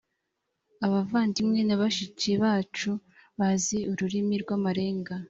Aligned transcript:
abavandimwe 0.85 1.59
na 1.67 1.75
bashiki 1.81 2.31
bacu 2.43 2.91
bazi 3.39 3.77
ururimi 3.91 4.35
rw 4.43 4.49
amarenga. 4.57 5.13